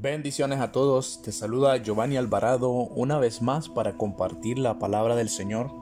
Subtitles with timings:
[0.00, 5.28] Bendiciones a todos, te saluda Giovanni Alvarado una vez más para compartir la palabra del
[5.28, 5.72] Señor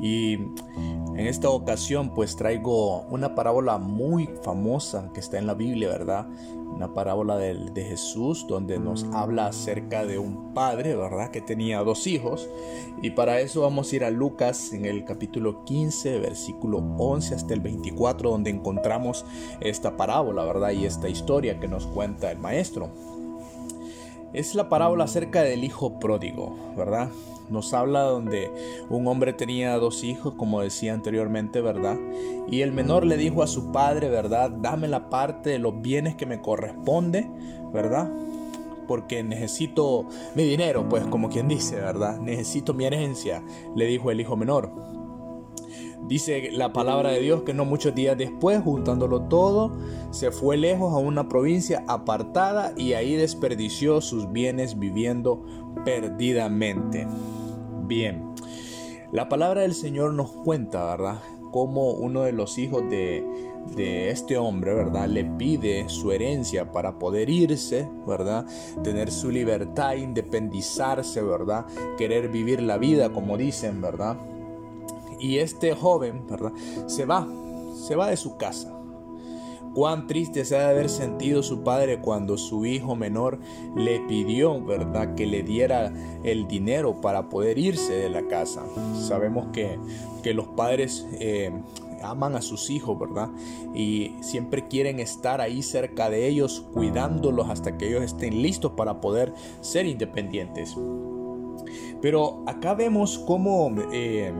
[0.00, 5.90] y en esta ocasión pues traigo una parábola muy famosa que está en la Biblia,
[5.90, 6.26] ¿verdad?
[6.74, 11.30] Una parábola de, de, Jesús donde nos habla acerca de un padre, ¿verdad?
[11.30, 12.48] Que tenía dos hijos.
[13.02, 17.52] Y para eso vamos a ir a Lucas en el capítulo 15, versículo 11 hasta
[17.52, 19.26] el 24, donde encontramos
[19.60, 20.70] esta parábola, ¿verdad?
[20.70, 22.90] Y esta historia que nos cuenta el maestro.
[24.32, 27.10] Es la parábola acerca del hijo pródigo, ¿verdad?
[27.50, 28.50] Nos habla donde
[28.88, 31.98] un hombre tenía dos hijos, como decía anteriormente, ¿verdad?
[32.48, 34.50] Y el menor le dijo a su padre, ¿verdad?
[34.50, 37.28] Dame la parte de los bienes que me corresponde,
[37.74, 38.10] ¿verdad?
[38.88, 42.18] Porque necesito mi dinero, pues como quien dice, ¿verdad?
[42.18, 43.42] Necesito mi herencia,
[43.76, 44.70] le dijo el hijo menor.
[46.08, 49.72] Dice la palabra de Dios que no muchos días después, juntándolo todo,
[50.10, 55.44] se fue lejos a una provincia apartada y ahí desperdició sus bienes viviendo
[55.84, 57.06] perdidamente.
[57.84, 58.34] Bien,
[59.12, 61.20] la palabra del Señor nos cuenta, ¿verdad?
[61.50, 63.24] Cómo uno de los hijos de,
[63.76, 65.06] de este hombre, ¿verdad?
[65.06, 68.44] Le pide su herencia para poder irse, ¿verdad?
[68.82, 71.66] Tener su libertad, independizarse, ¿verdad?
[71.96, 74.16] Querer vivir la vida, como dicen, ¿verdad?
[75.22, 76.52] Y este joven, ¿verdad?
[76.86, 77.28] Se va,
[77.76, 78.76] se va de su casa.
[79.72, 83.38] Cuán triste se ha de haber sentido su padre cuando su hijo menor
[83.76, 85.92] le pidió, ¿verdad?, que le diera
[86.24, 88.64] el dinero para poder irse de la casa.
[89.00, 89.78] Sabemos que,
[90.22, 91.52] que los padres eh,
[92.02, 93.30] aman a sus hijos, ¿verdad?
[93.74, 99.00] Y siempre quieren estar ahí cerca de ellos, cuidándolos hasta que ellos estén listos para
[99.00, 100.76] poder ser independientes.
[102.02, 104.32] Pero acá vemos cómo eh,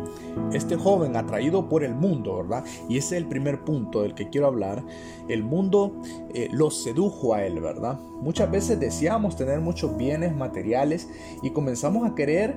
[0.52, 2.64] este joven atraído por el mundo, ¿verdad?
[2.88, 4.84] Y ese es el primer punto del que quiero hablar.
[5.28, 5.94] El mundo
[6.34, 7.98] eh, lo sedujo a él, ¿verdad?
[8.20, 11.08] Muchas veces deseamos tener muchos bienes materiales
[11.42, 12.56] y comenzamos a querer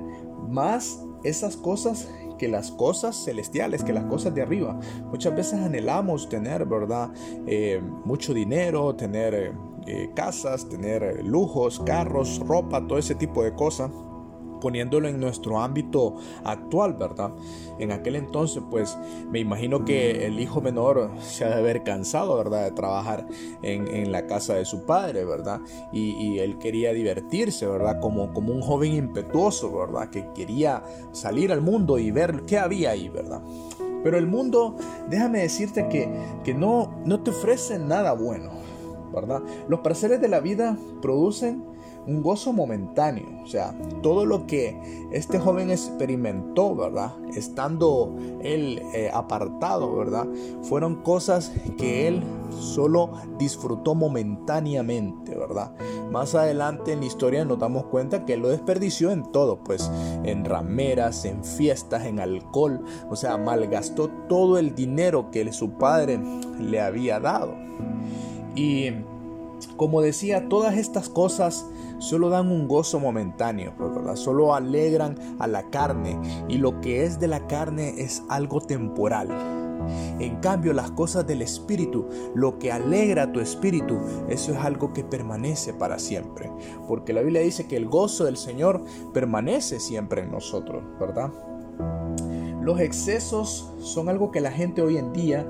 [0.49, 2.09] más esas cosas
[2.39, 4.77] que las cosas celestiales, que las cosas de arriba.
[5.11, 7.11] Muchas veces anhelamos tener, ¿verdad?
[7.45, 9.53] Eh, mucho dinero, tener
[10.15, 13.91] casas, tener lujos, carros, ropa, todo ese tipo de cosas
[14.59, 17.31] poniéndolo en nuestro ámbito actual, ¿verdad?
[17.79, 18.97] En aquel entonces, pues
[19.29, 22.63] me imagino que el hijo menor se ha de haber cansado, ¿verdad?
[22.65, 23.27] De trabajar
[23.61, 25.59] en, la casa de su padre, ¿verdad?
[25.91, 27.99] Y, él quería divertirse, ¿verdad?
[27.99, 30.09] Como, como un joven impetuoso, ¿verdad?
[30.09, 33.41] Que quería salir al mundo y ver qué había ahí, ¿verdad?
[34.03, 34.75] Pero el mundo,
[35.09, 36.07] déjame decirte que,
[36.43, 38.51] que no, no te ofrece nada bueno,
[39.13, 39.41] ¿verdad?
[39.67, 41.74] Los placeres de la vida producen
[42.07, 43.25] un gozo momentáneo.
[43.43, 47.13] O sea, todo lo que este joven experimentó, ¿verdad?
[47.35, 50.27] Estando él eh, apartado, ¿verdad?
[50.63, 52.23] Fueron cosas que él
[52.59, 55.71] solo disfrutó momentáneamente, ¿verdad?
[56.11, 59.91] Más adelante en la historia nos damos cuenta que lo desperdició en todo, pues
[60.23, 66.19] en rameras, en fiestas, en alcohol, o sea, malgastó todo el dinero que su padre
[66.59, 67.55] le había dado.
[68.55, 68.91] Y
[69.77, 71.65] como decía, todas estas cosas
[71.99, 74.15] solo dan un gozo momentáneo, ¿verdad?
[74.15, 79.29] Solo alegran a la carne y lo que es de la carne es algo temporal.
[80.19, 84.93] En cambio, las cosas del espíritu, lo que alegra a tu espíritu, eso es algo
[84.93, 86.51] que permanece para siempre.
[86.87, 88.83] Porque la Biblia dice que el gozo del Señor
[89.13, 91.31] permanece siempre en nosotros, ¿verdad?
[92.61, 95.47] Los excesos son algo que la gente hoy en día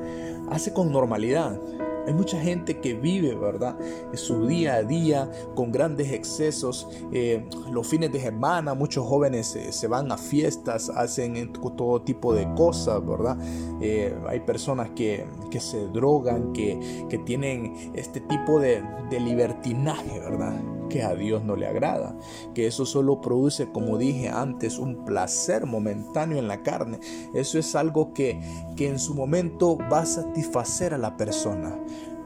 [0.50, 1.59] hace con normalidad.
[2.06, 3.78] Hay mucha gente que vive, ¿verdad?
[4.14, 6.88] Su día a día con grandes excesos.
[7.12, 12.48] Eh, los fines de semana, muchos jóvenes se van a fiestas, hacen todo tipo de
[12.56, 13.38] cosas, ¿verdad?
[13.82, 15.26] Eh, hay personas que,
[15.60, 20.54] se drogan, que, que, tienen este tipo de, de libertinaje, ¿verdad?
[20.90, 22.16] Que a Dios no le agrada,
[22.53, 27.00] que eso solo produce, como dije antes, un placer momentáneo en la carne.
[27.34, 28.40] Eso es algo que,
[28.75, 31.78] que en su momento va a satisfacer a la persona,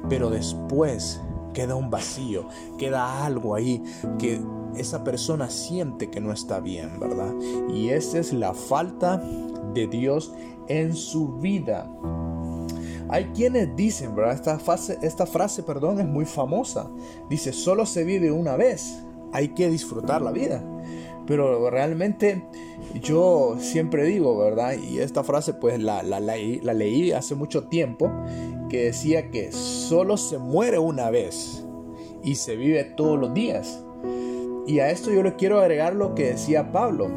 [0.10, 1.22] pero después
[1.54, 3.84] queda un vacío, queda algo ahí
[4.18, 4.42] que
[4.76, 7.34] esa persona siente que no está bien, ¿verdad?
[7.74, 9.22] Y esa es la falta
[9.74, 10.34] de Dios
[10.68, 11.90] en su vida.
[13.10, 14.36] Hay quienes dicen, ¿verdad?
[14.36, 16.90] Esta, frase, esta frase, perdón, es muy famosa.
[17.30, 19.04] Dice, solo se vive una vez,
[19.34, 20.64] hay que disfrutar la vida.
[21.26, 22.44] Pero realmente
[23.02, 24.74] yo siempre digo, ¿verdad?
[24.74, 28.12] Y esta frase pues la, la, la leí hace mucho tiempo,
[28.70, 31.66] que decía que solo se muere una vez
[32.24, 33.84] y se vive todos los días.
[34.68, 37.10] Y a esto yo le quiero agregar lo que decía Pablo.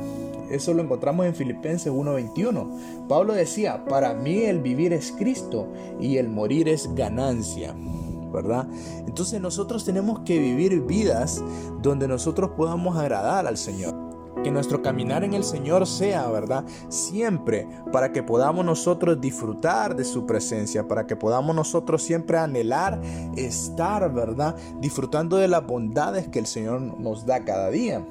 [0.52, 3.06] Eso lo encontramos en Filipenses 1:21.
[3.08, 5.66] Pablo decía, para mí el vivir es Cristo
[6.00, 7.75] y el morir es ganancia.
[8.32, 8.66] ¿verdad?
[9.06, 11.44] Entonces nosotros tenemos que vivir vidas
[11.82, 13.94] donde nosotros podamos agradar al Señor.
[14.43, 16.64] Que nuestro caminar en el Señor sea, ¿verdad?
[16.88, 23.00] Siempre para que podamos nosotros disfrutar de su presencia, para que podamos nosotros siempre anhelar
[23.37, 24.56] estar, ¿verdad?
[24.81, 28.05] Disfrutando de las bondades que el Señor nos da cada día.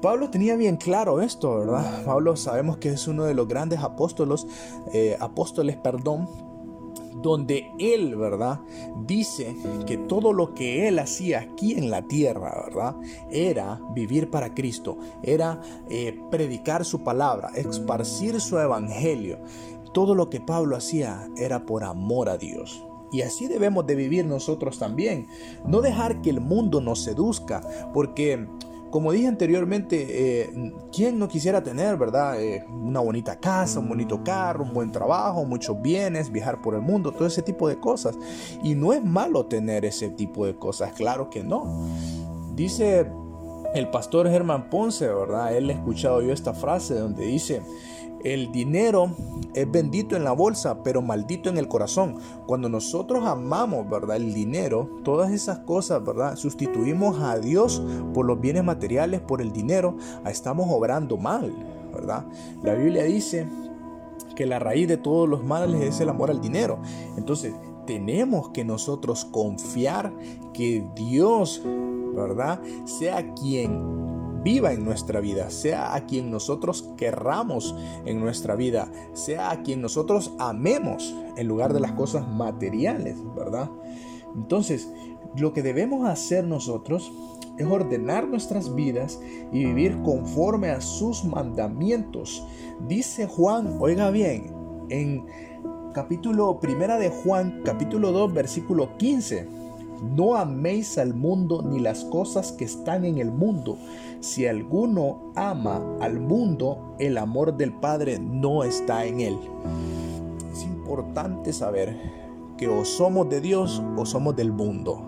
[0.00, 2.04] Pablo tenía bien claro esto, ¿verdad?
[2.04, 4.46] Pablo sabemos que es uno de los grandes apóstolos,
[4.92, 6.28] eh, apóstoles, perdón,
[7.20, 8.60] donde él, ¿verdad?
[9.06, 9.54] Dice
[9.86, 12.96] que todo lo que él hacía aquí en la tierra, ¿verdad?
[13.30, 19.38] Era vivir para Cristo, era eh, predicar su palabra, esparcir su evangelio.
[19.92, 22.86] Todo lo que Pablo hacía era por amor a Dios.
[23.12, 25.26] Y así debemos de vivir nosotros también.
[25.66, 27.60] No dejar que el mundo nos seduzca,
[27.92, 28.46] porque
[28.90, 32.40] como dije anteriormente, eh, ¿quién no quisiera tener, verdad?
[32.42, 36.80] Eh, una bonita casa, un bonito carro, un buen trabajo, muchos bienes, viajar por el
[36.80, 38.18] mundo, todo ese tipo de cosas.
[38.62, 41.86] Y no es malo tener ese tipo de cosas, claro que no.
[42.54, 43.06] Dice
[43.74, 45.56] el pastor Germán Ponce, ¿verdad?
[45.56, 47.62] Él ha escuchado yo esta frase donde dice,
[48.24, 49.10] el dinero
[49.54, 52.16] es bendito en la bolsa, pero maldito en el corazón.
[52.46, 54.16] Cuando nosotros amamos, ¿verdad?
[54.16, 56.36] El dinero, todas esas cosas, ¿verdad?
[56.36, 57.82] Sustituimos a Dios
[58.14, 59.96] por los bienes materiales, por el dinero,
[60.26, 61.52] estamos obrando mal,
[61.92, 62.24] ¿verdad?
[62.62, 63.46] La Biblia dice
[64.36, 66.78] que la raíz de todos los males es el amor al dinero.
[67.16, 67.54] Entonces,
[67.86, 70.12] tenemos que nosotros confiar
[70.52, 71.62] que Dios,
[72.14, 72.60] ¿verdad?
[72.84, 79.50] Sea quien viva en nuestra vida, sea a quien nosotros querramos en nuestra vida, sea
[79.50, 83.70] a quien nosotros amemos en lugar de las cosas materiales, ¿verdad?
[84.34, 84.88] Entonces,
[85.36, 87.12] lo que debemos hacer nosotros
[87.58, 89.20] es ordenar nuestras vidas
[89.52, 92.44] y vivir conforme a sus mandamientos.
[92.88, 94.52] Dice Juan, oiga bien,
[94.88, 95.26] en
[95.92, 99.59] capítulo primera de Juan, capítulo 2, versículo 15
[100.02, 103.76] no améis al mundo ni las cosas que están en el mundo.
[104.20, 109.38] Si alguno ama al mundo, el amor del Padre no está en él.
[110.52, 111.96] Es importante saber
[112.56, 115.06] que o somos de Dios o somos del mundo.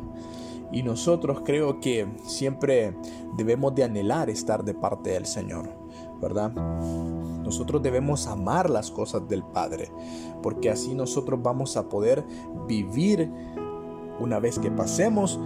[0.73, 2.97] Y nosotros creo que siempre
[3.37, 5.69] debemos de anhelar estar de parte del Señor,
[6.21, 6.51] ¿verdad?
[7.43, 9.91] Nosotros debemos amar las cosas del Padre,
[10.43, 12.25] porque así nosotros vamos a poder
[12.67, 13.31] vivir
[14.21, 15.41] una vez que pasemos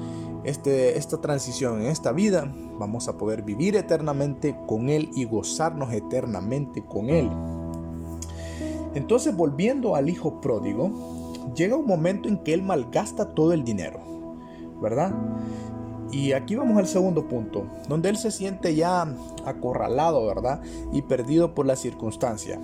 [0.45, 5.93] este, esta transición en esta vida, vamos a poder vivir eternamente con Él y gozarnos
[5.93, 7.31] eternamente con Él.
[8.95, 10.91] Entonces, volviendo al hijo pródigo,
[11.55, 14.01] llega un momento en que Él malgasta todo el dinero,
[14.81, 15.13] ¿verdad?
[16.13, 19.07] Y aquí vamos al segundo punto, donde Él se siente ya
[19.45, 20.63] acorralado, ¿verdad?
[20.93, 22.61] Y perdido por la circunstancia.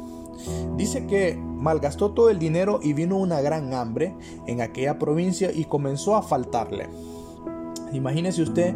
[0.77, 4.14] Dice que malgastó todo el dinero y vino una gran hambre
[4.47, 6.88] en aquella provincia y comenzó a faltarle.
[7.93, 8.75] Imagínese usted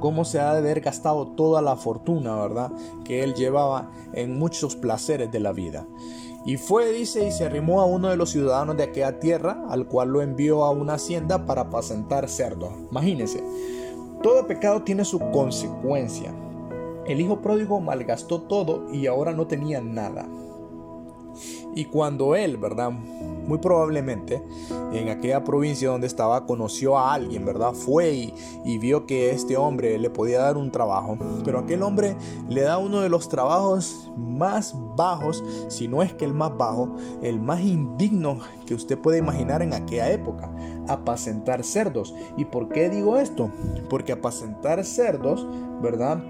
[0.00, 2.72] cómo se ha de haber gastado toda la fortuna, ¿verdad?
[3.04, 5.86] Que él llevaba en muchos placeres de la vida.
[6.44, 9.86] Y fue, dice, y se arrimó a uno de los ciudadanos de aquella tierra, al
[9.86, 12.70] cual lo envió a una hacienda para apacentar cerdos.
[12.90, 13.42] Imagínese,
[14.22, 16.32] todo pecado tiene su consecuencia.
[17.06, 20.26] El hijo pródigo malgastó todo y ahora no tenía nada.
[21.74, 22.90] Y cuando él, ¿verdad?
[22.90, 24.42] Muy probablemente
[24.92, 27.72] en aquella provincia donde estaba conoció a alguien, ¿verdad?
[27.72, 28.12] Fue
[28.64, 31.18] y, vio que este hombre le podía dar un trabajo.
[31.44, 32.16] Pero aquel hombre
[32.48, 36.94] le da uno de los trabajos más bajos, si no es que el más bajo,
[37.22, 40.50] el más indigno que usted puede imaginar en aquella época.
[40.88, 42.14] Apacentar cerdos.
[42.36, 43.50] ¿Y por qué digo esto?
[43.88, 45.46] Porque apacentar cerdos,
[45.82, 46.22] ¿verdad?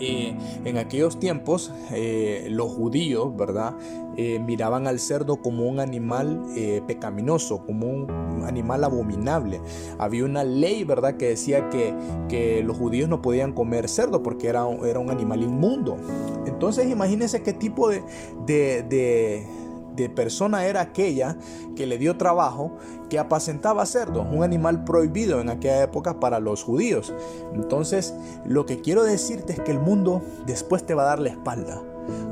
[0.00, 3.74] Eh, en aquellos tiempos eh, los judíos, ¿verdad?
[4.16, 6.42] Eh, miraban al cerdo como un animal
[6.86, 9.60] pecaminoso, como un animal abominable.
[9.98, 11.16] Había una ley, ¿verdad?
[11.16, 11.94] Que decía que,
[12.28, 15.96] que los judíos no podían comer cerdo porque era, era un animal inmundo.
[16.46, 18.02] Entonces imagínense qué tipo de,
[18.46, 19.46] de
[19.94, 21.36] de persona era aquella
[21.76, 22.76] que le dio trabajo
[23.08, 27.12] que apacentaba cerdos, un animal prohibido en aquella época para los judíos.
[27.54, 31.30] Entonces, lo que quiero decirte es que el mundo después te va a dar la
[31.30, 31.82] espalda.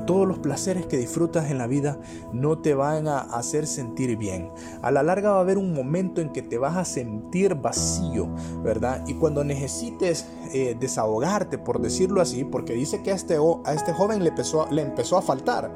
[0.07, 1.99] Todos los placeres que disfrutas en la vida
[2.33, 4.50] no te van a hacer sentir bien.
[4.83, 8.29] A la larga va a haber un momento en que te vas a sentir vacío,
[8.62, 9.05] ¿verdad?
[9.07, 13.93] Y cuando necesites eh, desahogarte, por decirlo así, porque dice que a este, a este
[13.93, 15.73] joven le empezó, le empezó a faltar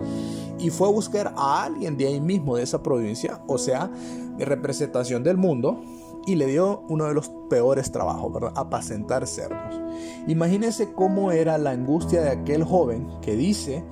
[0.59, 3.91] y fue a buscar a alguien de ahí mismo, de esa provincia, o sea,
[4.37, 5.83] de representación del mundo,
[6.27, 8.53] y le dio uno de los peores trabajos, ¿verdad?
[8.57, 9.81] Apacentar cerdos.
[10.27, 13.85] Imagínense cómo era la angustia de aquel joven que dice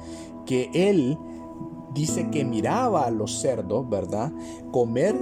[0.45, 1.19] que él
[1.95, 4.33] dice que miraba a los cerdos, ¿verdad?
[4.73, 5.15] Comer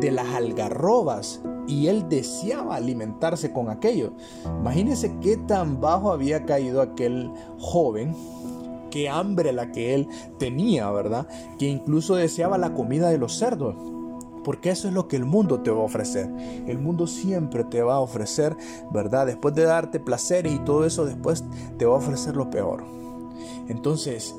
[0.00, 4.12] de las algarrobas y él deseaba alimentarse con aquello.
[4.60, 8.14] Imagínense qué tan bajo había caído aquel joven,
[8.90, 10.08] qué hambre la que él
[10.38, 11.26] tenía, ¿verdad?
[11.58, 13.76] Que incluso deseaba la comida de los cerdos.
[14.44, 16.28] Porque eso es lo que el mundo te va a ofrecer.
[16.66, 18.56] El mundo siempre te va a ofrecer,
[18.92, 19.26] ¿verdad?
[19.26, 21.44] Después de darte placer y todo eso, después
[21.78, 22.84] te va a ofrecer lo peor.
[23.68, 24.34] Entonces,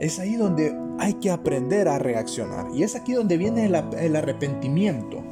[0.00, 2.68] es ahí donde hay que aprender a reaccionar.
[2.74, 5.22] Y es aquí donde viene el, arrepentimiento.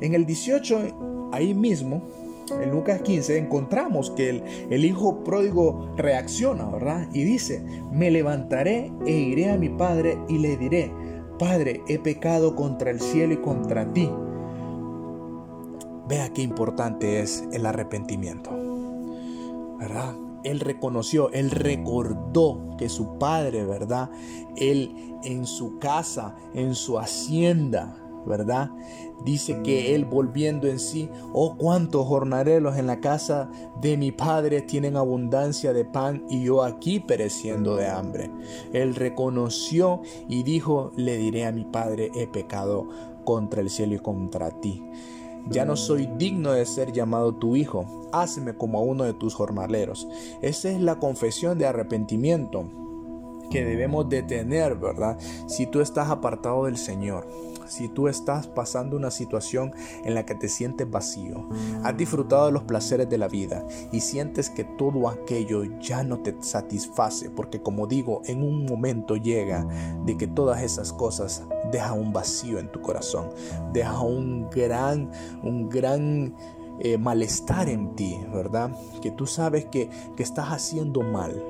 [0.00, 2.02] En el 18, ahí mismo,
[2.50, 7.08] en Lucas 15, encontramos que el, el, hijo pródigo reacciona, ¿verdad?
[7.12, 10.92] Y dice, me levantaré e iré a mi padre y le diré,
[11.38, 14.10] Padre, he pecado contra el cielo y contra ti.
[16.08, 18.50] Vea qué importante es el arrepentimiento,
[19.78, 20.14] ¿verdad?
[20.44, 24.10] Él reconoció, él recordó que su padre, ¿verdad?
[24.56, 28.70] Él en su casa, en su hacienda, ¿verdad?
[29.24, 34.62] Dice que él volviendo en sí, oh cuántos jornaleros en la casa de mi padre
[34.62, 38.30] tienen abundancia de pan y yo aquí pereciendo de hambre.
[38.72, 42.88] Él reconoció y dijo, le diré a mi padre, he pecado
[43.24, 44.84] contra el cielo y contra ti.
[45.48, 49.34] Ya no soy digno de ser llamado tu hijo, hazme como a uno de tus
[49.34, 50.08] jornaleros.
[50.42, 52.68] Esa es la confesión de arrepentimiento
[53.50, 55.18] que debemos de tener, ¿verdad?
[55.46, 57.26] Si tú estás apartado del Señor,
[57.66, 59.72] si tú estás pasando una situación
[60.04, 61.48] en la que te sientes vacío,
[61.82, 66.20] has disfrutado de los placeres de la vida y sientes que todo aquello ya no
[66.20, 69.66] te satisface, porque como digo, en un momento llega
[70.04, 73.30] de que todas esas cosas dejan un vacío en tu corazón,
[73.72, 75.10] deja un gran,
[75.42, 76.34] un gran
[76.78, 78.70] eh, malestar en ti, ¿verdad?
[79.02, 81.42] Que tú sabes que, que estás haciendo mal,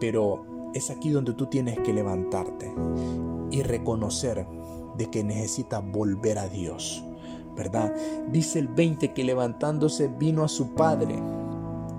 [0.00, 2.72] pero es aquí donde tú tienes que levantarte
[3.50, 4.46] y reconocer
[4.96, 7.04] de que necesita volver a Dios,
[7.56, 7.94] ¿verdad?
[8.30, 11.16] Dice el 20 que levantándose vino a su padre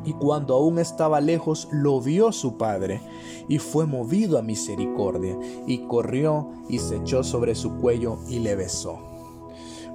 [0.05, 3.01] y cuando aún estaba lejos lo vio su padre
[3.47, 8.55] y fue movido a misericordia y corrió y se echó sobre su cuello y le
[8.55, 9.12] besó.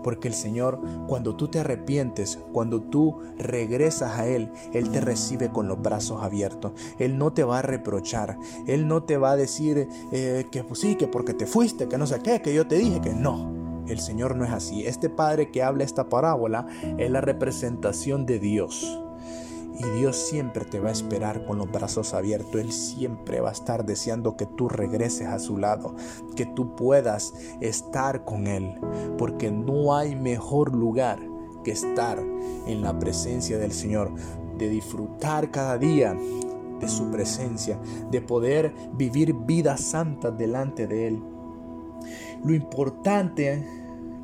[0.03, 5.51] Porque el Señor, cuando tú te arrepientes, cuando tú regresas a Él, Él te recibe
[5.51, 6.73] con los brazos abiertos.
[6.99, 8.39] Él no te va a reprochar.
[8.67, 11.99] Él no te va a decir eh, que pues sí, que porque te fuiste, que
[11.99, 13.85] no sé qué, que yo te dije que no.
[13.87, 14.87] El Señor no es así.
[14.87, 16.67] Este Padre que habla esta parábola
[16.99, 19.03] es la representación de Dios.
[19.79, 22.61] Y Dios siempre te va a esperar con los brazos abiertos.
[22.61, 25.95] Él siempre va a estar deseando que tú regreses a su lado,
[26.35, 28.75] que tú puedas estar con Él.
[29.17, 31.21] Porque no hay mejor lugar
[31.63, 32.19] que estar
[32.67, 34.13] en la presencia del Señor,
[34.57, 36.17] de disfrutar cada día
[36.81, 37.79] de su presencia,
[38.11, 41.23] de poder vivir vidas santas delante de Él.
[42.45, 43.65] Lo importante,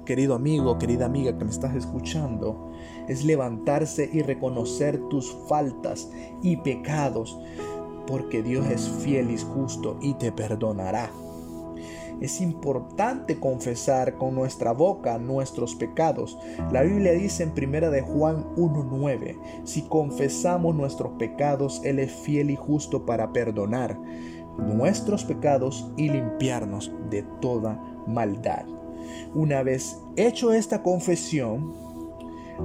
[0.05, 2.73] querido amigo, querida amiga que me estás escuchando,
[3.09, 6.11] es levantarse y reconocer tus faltas
[6.43, 7.39] y pecados,
[8.07, 11.11] porque Dios es fiel y justo y te perdonará.
[12.21, 16.39] Es importante confesar con nuestra boca nuestros pecados.
[16.71, 22.51] La Biblia dice en primera de Juan 1:9, si confesamos nuestros pecados, él es fiel
[22.51, 23.99] y justo para perdonar
[24.59, 28.65] nuestros pecados y limpiarnos de toda maldad.
[29.35, 31.75] Una vez hecho esta confesión,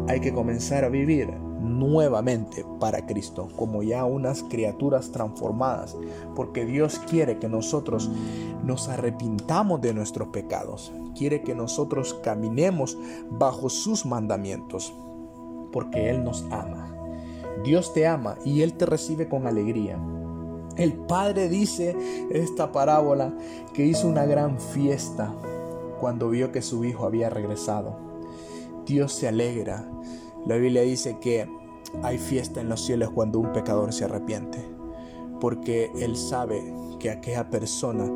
[0.08, 1.29] hay que comenzar a vivir
[1.60, 5.96] nuevamente para Cristo, como ya unas criaturas transformadas,
[6.36, 8.10] porque Dios quiere que nosotros
[8.63, 12.98] nos arrepintamos de nuestros pecados, quiere que nosotros caminemos
[13.29, 14.93] bajo sus mandamientos,
[15.72, 16.96] porque Él nos ama.
[17.63, 20.00] Dios te ama y Él te recibe con alegría.
[20.77, 21.96] El Padre dice
[22.31, 23.34] esta parábola
[23.74, 25.34] que hizo una gran fiesta
[26.00, 28.09] cuando vio que su hijo había regresado
[28.89, 29.88] Dios se alegra.
[30.48, 31.48] La Biblia dice que
[32.01, 34.58] hay fiesta en los cielos cuando un pecador se arrepiente,
[35.39, 38.12] porque Él sabe que aquella persona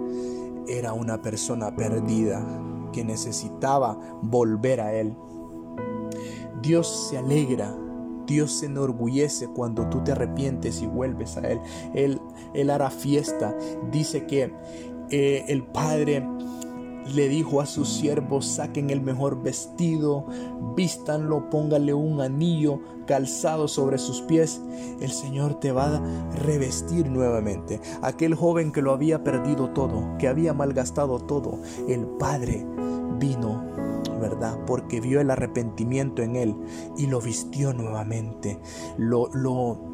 [0.67, 2.43] era una persona perdida,
[2.91, 5.15] que necesitaba volver a Él.
[6.63, 7.77] Dios se alegra,
[8.25, 11.61] Dios se enorgullece cuando tú te arrepientes y vuelves a Él.
[11.93, 13.55] Él, hará fiesta.
[13.91, 14.51] Dice que
[15.11, 16.27] eh, el Padre
[17.07, 20.25] le dijo a sus siervos, saquen el mejor vestido,
[20.75, 24.61] vístanlo, póngale un anillo calzado sobre sus pies.
[25.01, 27.81] El Señor te va a revestir nuevamente.
[28.01, 32.65] Aquel joven que lo había perdido todo, que había malgastado todo, el Padre
[33.19, 33.63] vino,
[34.19, 34.57] ¿verdad?
[34.65, 36.55] Porque vio el arrepentimiento en él
[36.97, 38.59] y lo vistió nuevamente.
[38.97, 39.93] Lo, lo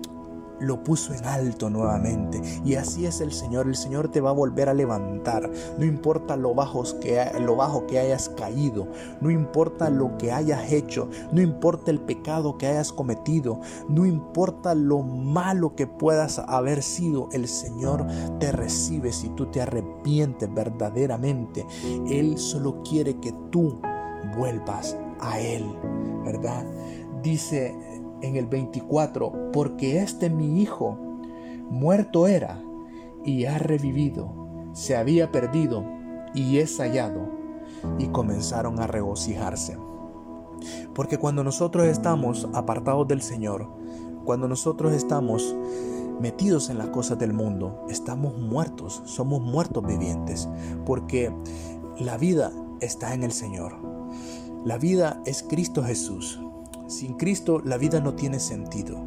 [0.59, 2.41] lo puso en alto nuevamente.
[2.65, 3.67] Y así es el Señor.
[3.67, 5.49] El Señor te va a volver a levantar.
[5.77, 8.87] No importa lo, bajos que, lo bajo que hayas caído.
[9.21, 11.09] No importa lo que hayas hecho.
[11.31, 13.61] No importa el pecado que hayas cometido.
[13.87, 17.29] No importa lo malo que puedas haber sido.
[17.31, 18.05] El Señor
[18.39, 21.65] te recibe si tú te arrepientes verdaderamente.
[22.09, 23.79] Él solo quiere que tú
[24.37, 25.65] vuelvas a Él.
[26.23, 26.65] ¿Verdad?
[27.23, 27.75] Dice
[28.21, 30.97] en el 24, porque este mi hijo
[31.69, 32.61] muerto era
[33.23, 34.33] y ha revivido,
[34.73, 35.83] se había perdido
[36.33, 37.37] y es hallado.
[37.97, 39.77] Y comenzaron a regocijarse.
[40.93, 43.69] Porque cuando nosotros estamos apartados del Señor,
[44.25, 45.55] cuando nosotros estamos
[46.19, 50.49] metidos en las cosas del mundo, estamos muertos, somos muertos vivientes,
[50.85, 51.33] porque
[51.97, 53.77] la vida está en el Señor.
[54.65, 56.41] La vida es Cristo Jesús.
[56.89, 59.05] Sin Cristo la vida no tiene sentido.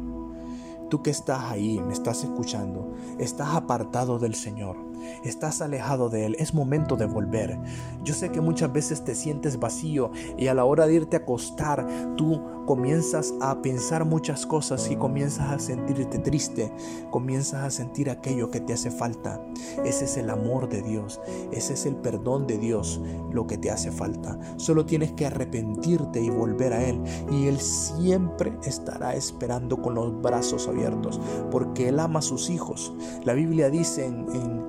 [0.89, 4.77] Tú que estás ahí, me estás escuchando, estás apartado del Señor,
[5.23, 7.59] estás alejado de Él, es momento de volver.
[8.03, 11.19] Yo sé que muchas veces te sientes vacío y a la hora de irte a
[11.19, 16.71] acostar, tú comienzas a pensar muchas cosas y comienzas a sentirte triste,
[17.11, 19.41] comienzas a sentir aquello que te hace falta.
[19.83, 23.71] Ese es el amor de Dios, ese es el perdón de Dios, lo que te
[23.71, 24.39] hace falta.
[24.57, 30.21] Solo tienes que arrepentirte y volver a Él y Él siempre estará esperando con los
[30.21, 31.19] brazos abiertos
[31.51, 32.93] porque Él ama a sus hijos.
[33.23, 34.67] La Biblia dice en,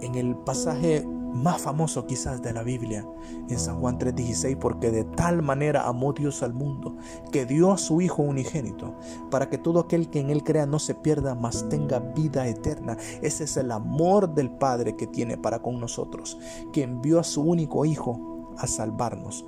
[0.00, 3.06] en, el pasaje más famoso quizás de la Biblia,
[3.48, 6.96] en San Juan 3:16, porque de tal manera amó Dios al mundo,
[7.30, 8.94] que dio a su Hijo unigénito,
[9.30, 12.96] para que todo aquel que en Él crea no se pierda, mas tenga vida eterna.
[13.22, 16.38] Ese es el amor del Padre que tiene para con nosotros,
[16.72, 19.46] que envió a su único Hijo a salvarnos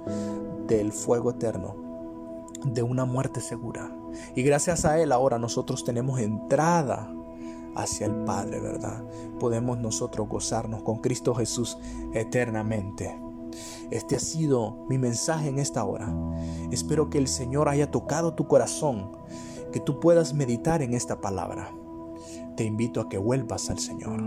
[0.66, 1.75] del fuego eterno,
[2.64, 3.90] de una muerte segura.
[4.35, 7.12] Y gracias a Él ahora nosotros tenemos entrada
[7.75, 9.05] hacia el Padre, ¿verdad?
[9.38, 11.79] Podemos nosotros gozarnos con Cristo Jesús
[12.12, 13.19] eternamente.
[13.91, 16.14] Este ha sido mi mensaje en esta hora.
[16.71, 19.12] Espero que el Señor haya tocado tu corazón,
[19.73, 21.71] que tú puedas meditar en esta palabra.
[22.57, 24.23] Te invito a que vuelvas al Señor.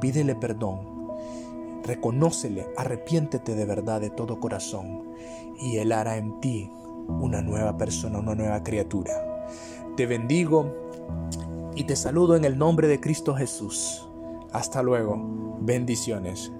[0.00, 0.92] Pídele perdón.
[1.82, 5.02] Reconócele, arrepiéntete de verdad de todo corazón
[5.60, 6.70] y Él hará en ti
[7.08, 9.12] una nueva persona, una nueva criatura.
[9.96, 10.83] Te bendigo
[11.76, 14.08] y te saludo en el nombre de Cristo Jesús.
[14.52, 15.16] Hasta luego.
[15.60, 16.52] Bendiciones.